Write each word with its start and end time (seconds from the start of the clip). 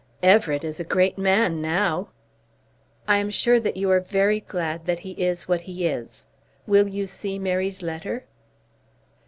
"Everett 0.23 0.63
is 0.63 0.79
a 0.79 0.83
great 0.83 1.19
man 1.19 1.61
now." 1.61 2.07
"I 3.07 3.19
am 3.19 3.29
sure 3.29 3.59
that 3.59 3.77
you 3.77 3.91
are 3.91 3.99
very 3.99 4.39
glad 4.39 4.85
that 4.87 5.01
he 5.01 5.11
is 5.11 5.47
what 5.47 5.61
he 5.61 5.85
is. 5.85 6.25
Will 6.65 6.87
you 6.87 7.05
see 7.05 7.37
Mary's 7.37 7.83
letter?" 7.83 8.25